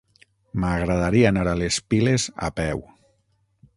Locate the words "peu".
2.61-2.83